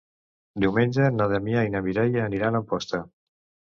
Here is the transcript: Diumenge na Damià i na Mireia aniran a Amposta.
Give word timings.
Diumenge 0.63 1.11
na 1.19 1.27
Damià 1.33 1.67
i 1.67 1.73
na 1.75 1.81
Mireia 1.89 2.25
aniran 2.31 2.59
a 2.59 2.63
Amposta. 2.65 3.03